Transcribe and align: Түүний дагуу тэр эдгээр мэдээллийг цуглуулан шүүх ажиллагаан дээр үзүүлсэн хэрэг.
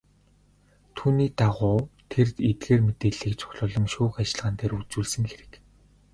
Түүний 0.95 1.29
дагуу 1.39 1.79
тэр 2.11 2.27
эдгээр 2.49 2.81
мэдээллийг 2.87 3.35
цуглуулан 3.41 3.85
шүүх 3.93 4.13
ажиллагаан 4.21 4.55
дээр 4.57 4.73
үзүүлсэн 4.79 5.23
хэрэг. 5.29 5.53